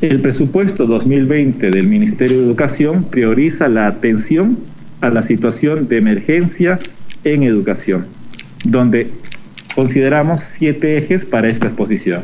[0.00, 4.58] El presupuesto 2020 del Ministerio de Educación prioriza la atención
[5.00, 6.78] a la situación de emergencia
[7.24, 8.06] en educación,
[8.64, 9.10] donde
[9.74, 12.22] consideramos siete ejes para esta exposición.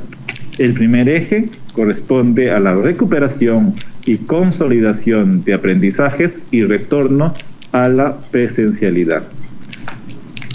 [0.58, 3.74] El primer eje corresponde a la recuperación
[4.06, 7.34] y consolidación de aprendizajes y retorno
[7.72, 9.24] a la presencialidad,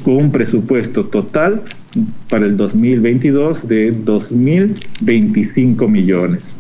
[0.03, 1.61] con un presupuesto total
[2.29, 6.53] para el 2022 de 2.025 millones,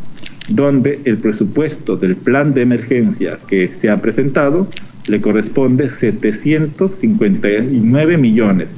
[0.49, 4.67] donde el presupuesto del plan de emergencia que se ha presentado
[5.07, 8.77] le corresponde 759 millones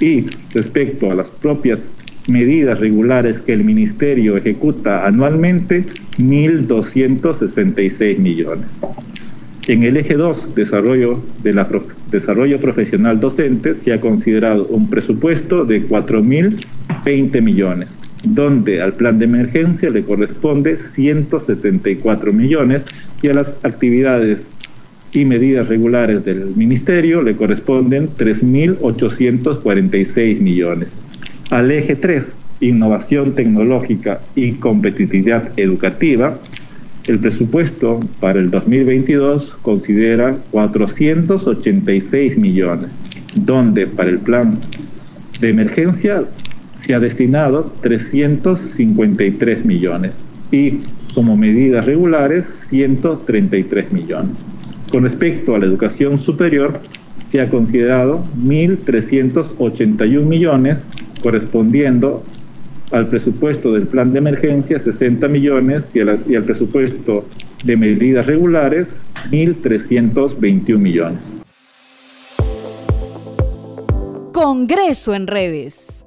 [0.00, 0.24] y
[0.54, 1.92] respecto a las propias
[2.28, 5.86] medidas regulares que el Ministerio ejecuta anualmente,
[6.18, 8.70] 1.266 millones.
[9.66, 11.66] En el eje 2, desarrollo, de la,
[12.10, 17.98] desarrollo profesional docente, se ha considerado un presupuesto de 4.020 millones.
[18.24, 22.84] donde al plan de emergencia le corresponde 174 millones
[23.22, 24.50] y a las actividades
[25.12, 31.00] y medidas regulares del Ministerio le corresponden 3.846 millones.
[31.50, 36.38] Al eje 3, innovación tecnológica y competitividad educativa,
[37.08, 43.00] el presupuesto para el 2022 considera 486 millones,
[43.34, 44.58] donde para el plan
[45.40, 46.24] de emergencia
[46.76, 50.16] se ha destinado 353 millones
[50.50, 50.80] y
[51.14, 54.36] como medidas regulares 133 millones.
[54.90, 56.80] Con respecto a la educación superior,
[57.22, 60.86] se ha considerado 1.381 millones
[61.22, 62.24] correspondiendo
[62.90, 67.26] al presupuesto del plan de emergencia 60 millones y, al presupuesto
[67.64, 71.20] de medidas regulares 1.321 millones.
[74.32, 75.97] Congreso en redes.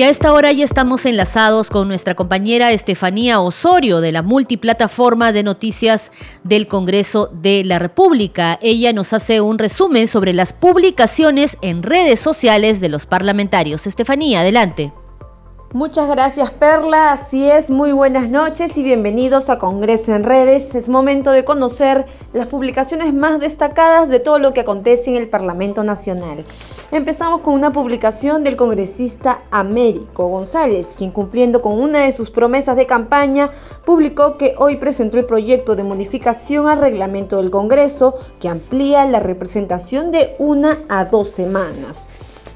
[0.00, 5.30] Y a esta hora ya estamos enlazados con nuestra compañera Estefanía Osorio de la multiplataforma
[5.30, 6.10] de noticias
[6.42, 8.58] del Congreso de la República.
[8.62, 13.86] Ella nos hace un resumen sobre las publicaciones en redes sociales de los parlamentarios.
[13.86, 14.90] Estefanía, adelante.
[15.74, 20.74] Muchas gracias Perla, así es, muy buenas noches y bienvenidos a Congreso en Redes.
[20.74, 25.28] Es momento de conocer las publicaciones más destacadas de todo lo que acontece en el
[25.28, 26.46] Parlamento Nacional.
[26.92, 32.74] Empezamos con una publicación del congresista Américo González, quien cumpliendo con una de sus promesas
[32.74, 33.52] de campaña,
[33.84, 39.20] publicó que hoy presentó el proyecto de modificación al reglamento del Congreso que amplía la
[39.20, 42.08] representación de una a dos semanas.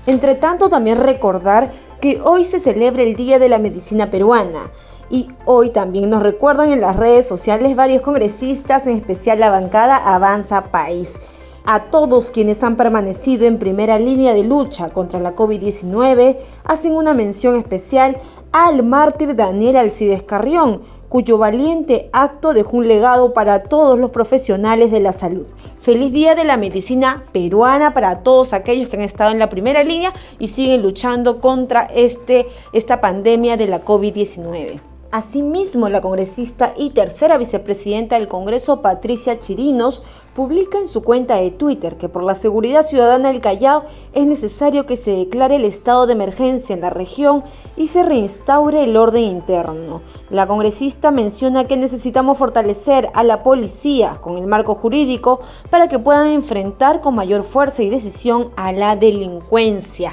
[0.05, 1.71] Entre tanto, también recordar
[2.01, 4.73] que hoy se celebra el Día de la Medicina Peruana.
[5.11, 9.97] Y hoy también nos recuerdan en las redes sociales varios congresistas, en especial la bancada
[9.97, 11.21] Avanza País.
[11.67, 17.15] A todos quienes han permanecido en primera línea de lucha contra la COVID-19, hacen una
[17.15, 18.19] mención especial
[18.53, 24.91] al mártir Daniel Alcides Carrión, cuyo valiente acto dejó un legado para todos los profesionales
[24.91, 25.47] de la salud.
[25.81, 29.85] Feliz Día de la Medicina Peruana para todos aquellos que han estado en la primera
[29.85, 34.94] línea y siguen luchando contra este, esta pandemia de la COVID-19.
[35.15, 40.03] Asimismo, la congresista y tercera vicepresidenta del Congreso, Patricia Chirinos,
[40.35, 44.87] publica en su cuenta de Twitter que por la seguridad ciudadana del Callao es necesario
[44.87, 47.45] que se declare el estado de emergencia en la región
[47.77, 50.03] y se reinstaure el orden interno.
[50.31, 55.39] La congresista menciona que necesitamos fortalecer a la policía con el marco jurídico
[55.71, 60.13] para que puedan enfrentar con mayor fuerza y decisión a la delincuencia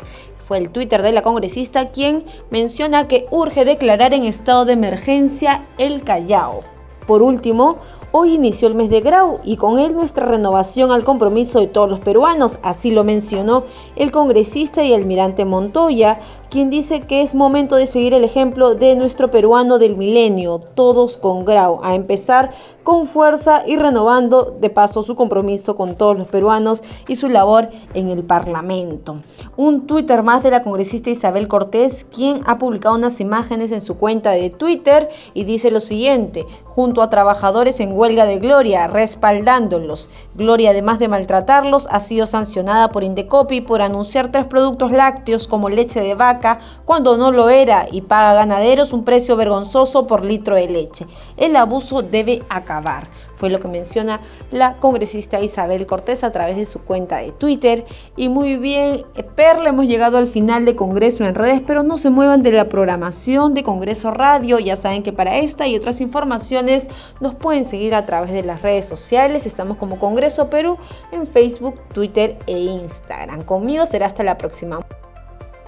[0.52, 5.64] fue el Twitter de la congresista quien menciona que urge declarar en estado de emergencia
[5.78, 6.60] el Callao.
[7.08, 7.78] Por último,
[8.12, 11.90] hoy inició el mes de Grau y con él nuestra renovación al compromiso de todos
[11.90, 13.64] los peruanos, así lo mencionó
[13.96, 18.96] el congresista y almirante Montoya, quien dice que es momento de seguir el ejemplo de
[18.98, 22.52] nuestro peruano del milenio, todos con Grau, a empezar
[22.84, 27.70] con fuerza y renovando de paso su compromiso con todos los peruanos y su labor
[27.94, 29.22] en el Parlamento.
[29.56, 33.98] Un Twitter más de la congresista Isabel Cortés, quien ha publicado unas imágenes en su
[33.98, 40.10] cuenta de Twitter y dice lo siguiente, junto a trabajadores en huelga de Gloria, respaldándolos.
[40.34, 45.70] Gloria, además de maltratarlos, ha sido sancionada por Indecopi por anunciar tres productos lácteos como
[45.70, 50.56] leche de vaca cuando no lo era y paga ganaderos un precio vergonzoso por litro
[50.56, 51.06] de leche.
[51.38, 53.08] El abuso debe acabar
[53.42, 54.22] fue lo que menciona
[54.52, 57.86] la congresista Isabel Cortés a través de su cuenta de Twitter.
[58.16, 61.98] Y muy bien, eh, Perla, hemos llegado al final de Congreso en redes, pero no
[61.98, 64.60] se muevan de la programación de Congreso Radio.
[64.60, 66.88] Ya saben que para esta y otras informaciones
[67.20, 69.48] nos pueden seguir a través de las redes sociales.
[69.48, 70.78] Estamos como Congreso Perú
[71.12, 73.42] en Facebook, Twitter e Instagram.
[73.42, 74.82] Conmigo será hasta la próxima.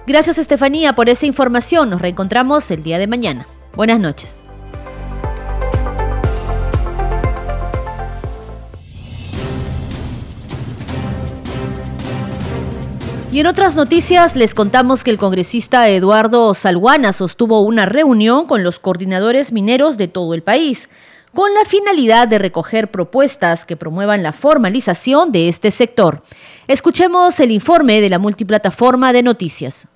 [0.06, 1.90] Gracias Estefanía por esa información.
[1.90, 3.48] Nos reencontramos el día de mañana.
[3.74, 4.43] Buenas noches.
[13.34, 18.62] Y en otras noticias les contamos que el congresista Eduardo Salguana sostuvo una reunión con
[18.62, 20.88] los coordinadores mineros de todo el país,
[21.34, 26.22] con la finalidad de recoger propuestas que promuevan la formalización de este sector.
[26.68, 29.88] Escuchemos el informe de la multiplataforma de noticias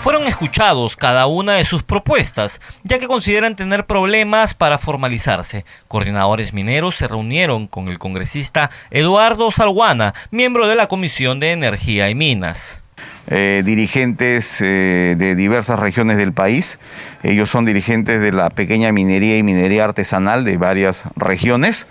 [0.00, 5.64] fueron escuchados cada una de sus propuestas, ya que consideran tener problemas para formalizarse.
[5.88, 12.08] Coordinadores mineros se reunieron con el congresista Eduardo Salguana, miembro de la Comisión de Energía
[12.10, 12.82] y Minas.
[13.30, 16.78] Eh, dirigentes eh, de diversas regiones del país.
[17.22, 21.86] Ellos son dirigentes de la pequeña minería y minería artesanal de varias regiones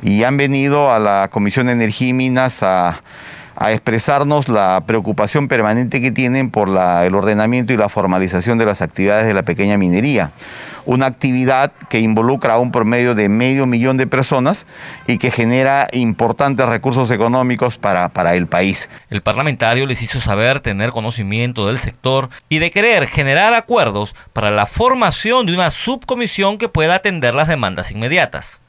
[0.00, 3.02] y han venido a la Comisión de Energía y Minas a
[3.56, 8.82] a expresarnos la preocupación permanente que tienen por el ordenamiento y la formalización de las
[8.82, 10.30] actividades de la pequeña minería.
[10.84, 14.66] Una actividad que involucra a un promedio de medio millón de personas
[15.08, 18.88] y que genera importantes recursos económicos para, para el país.
[19.10, 24.52] El parlamentario les hizo saber tener conocimiento del sector y de querer generar acuerdos para
[24.52, 28.60] la formación de una subcomisión que pueda atender las demandas inmediatas.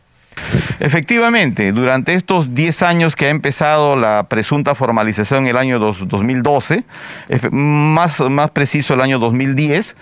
[0.80, 6.84] Efectivamente, durante estos 10 años que ha empezado la presunta formalización en el año 2012,
[7.52, 9.96] más, más preciso el año 2010,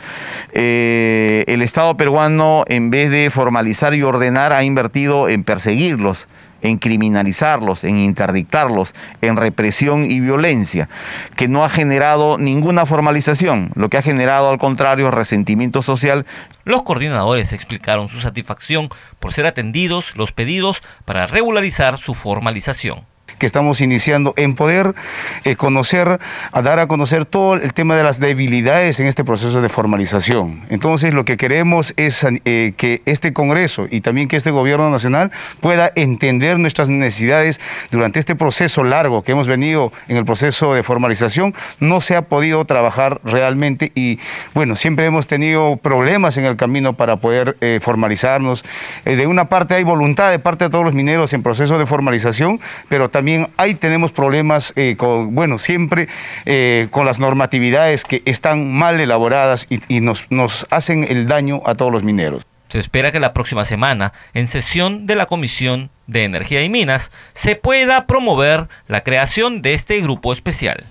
[0.54, 6.28] eh, el Estado peruano, en vez de formalizar y ordenar, ha invertido en perseguirlos
[6.66, 10.90] en criminalizarlos, en interdictarlos, en represión y violencia,
[11.36, 16.26] que no ha generado ninguna formalización, lo que ha generado al contrario resentimiento social.
[16.64, 18.90] Los coordinadores explicaron su satisfacción
[19.20, 24.96] por ser atendidos los pedidos para regularizar su formalización que estamos iniciando en poder
[25.44, 26.20] eh, conocer,
[26.52, 30.66] a dar a conocer todo el tema de las debilidades en este proceso de formalización.
[30.70, 35.32] Entonces lo que queremos es eh, que este Congreso y también que este Gobierno Nacional
[35.60, 37.60] pueda entender nuestras necesidades
[37.92, 41.54] durante este proceso largo que hemos venido en el proceso de formalización.
[41.80, 44.20] No se ha podido trabajar realmente y
[44.54, 48.64] bueno, siempre hemos tenido problemas en el camino para poder eh, formalizarnos.
[49.04, 52.60] de una parte hay voluntad de parte de todos los mineros en proceso de formalización,
[52.90, 56.08] pero también ahí tenemos problemas, eh, bueno, siempre
[56.46, 61.74] eh, con las normatividades que están mal elaboradas y, nos, nos hacen el daño a
[61.74, 62.44] todos los mineros.
[62.68, 67.12] Se espera que la próxima semana, en sesión de la Comisión de Energía y Minas,
[67.34, 70.84] se pueda promover la creación de este grupo especial.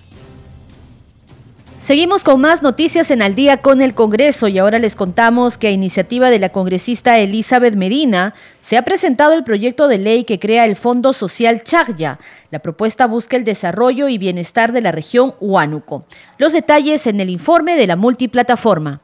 [1.85, 5.67] Seguimos con más noticias en Al día con el Congreso y ahora les contamos que
[5.67, 10.39] a iniciativa de la congresista Elizabeth Medina se ha presentado el proyecto de ley que
[10.39, 12.17] crea el Fondo Social Chagya.
[12.49, 16.05] La propuesta busca el desarrollo y bienestar de la región Huánuco.
[16.39, 19.01] Los detalles en el informe de la multiplataforma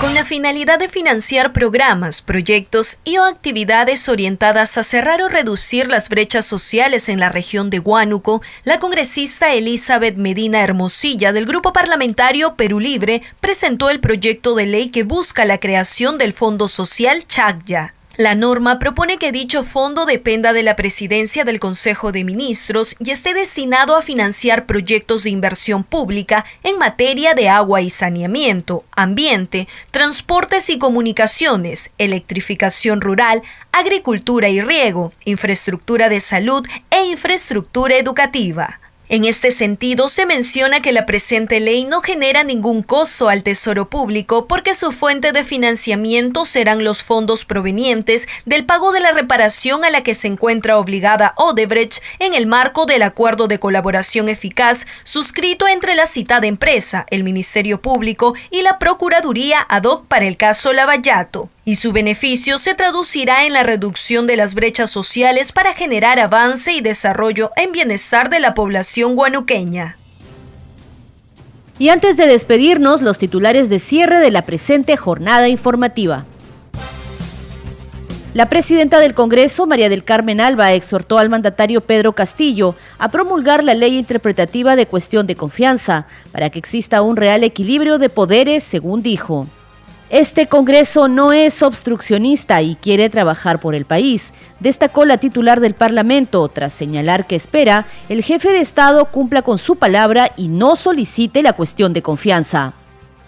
[0.00, 5.88] con la finalidad de financiar programas, proyectos y o actividades orientadas a cerrar o reducir
[5.88, 11.72] las brechas sociales en la región de Huánuco, la congresista Elizabeth Medina Hermosilla del Grupo
[11.72, 17.26] Parlamentario Perú Libre presentó el proyecto de ley que busca la creación del Fondo Social
[17.26, 17.94] Chagya.
[18.18, 23.12] La norma propone que dicho fondo dependa de la presidencia del Consejo de Ministros y
[23.12, 29.68] esté destinado a financiar proyectos de inversión pública en materia de agua y saneamiento, ambiente,
[29.92, 38.80] transportes y comunicaciones, electrificación rural, agricultura y riego, infraestructura de salud e infraestructura educativa.
[39.10, 43.88] En este sentido, se menciona que la presente ley no genera ningún costo al Tesoro
[43.88, 49.82] Público porque su fuente de financiamiento serán los fondos provenientes del pago de la reparación
[49.86, 54.86] a la que se encuentra obligada Odebrecht en el marco del acuerdo de colaboración eficaz
[55.04, 60.36] suscrito entre la citada empresa, el Ministerio Público y la Procuraduría ad hoc para el
[60.36, 65.74] caso Lavallato y su beneficio se traducirá en la reducción de las brechas sociales para
[65.74, 69.98] generar avance y desarrollo en bienestar de la población guanuqueña.
[71.78, 76.24] Y antes de despedirnos, los titulares de cierre de la presente jornada informativa.
[78.32, 83.62] La presidenta del Congreso, María del Carmen Alba, exhortó al mandatario Pedro Castillo a promulgar
[83.62, 88.64] la ley interpretativa de cuestión de confianza para que exista un real equilibrio de poderes,
[88.64, 89.46] según dijo.
[90.10, 95.74] Este Congreso no es obstruccionista y quiere trabajar por el país, destacó la titular del
[95.74, 100.76] Parlamento, tras señalar que espera el jefe de Estado cumpla con su palabra y no
[100.76, 102.72] solicite la cuestión de confianza.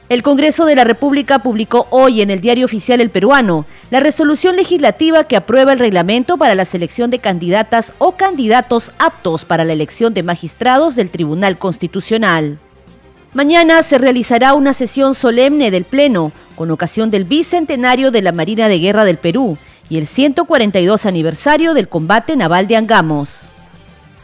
[0.09, 4.57] El Congreso de la República publicó hoy en el Diario Oficial El Peruano la resolución
[4.57, 9.75] legislativa que aprueba el reglamento para la selección de candidatas o candidatos aptos para la
[9.75, 12.59] elección de magistrados del Tribunal Constitucional.
[13.33, 18.69] Mañana se realizará una sesión solemne del Pleno con ocasión del bicentenario de la Marina
[18.69, 19.57] de Guerra del Perú
[19.89, 23.49] y el 142 aniversario del combate naval de Angamos.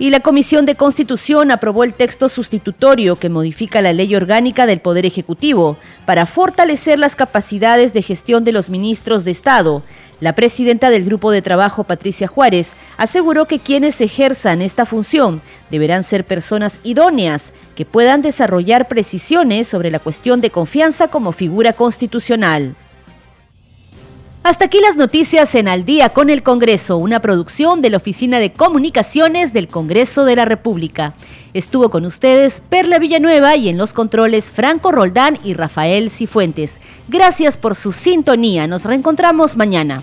[0.00, 4.80] Y la Comisión de Constitución aprobó el texto sustitutorio que modifica la ley orgánica del
[4.80, 9.84] Poder Ejecutivo para fortalecer las capacidades de gestión de los ministros de Estado.
[10.18, 15.40] La presidenta del Grupo de Trabajo, Patricia Juárez, aseguró que quienes ejerzan esta función
[15.70, 21.72] deberán ser personas idóneas que puedan desarrollar precisiones sobre la cuestión de confianza como figura
[21.72, 22.74] constitucional.
[24.42, 28.38] Hasta aquí las noticias en Al día con el Congreso, una producción de la Oficina
[28.38, 31.14] de Comunicaciones del Congreso de la República.
[31.52, 36.80] Estuvo con ustedes Perla Villanueva y en los controles Franco Roldán y Rafael Cifuentes.
[37.08, 38.68] Gracias por su sintonía.
[38.68, 40.02] Nos reencontramos mañana.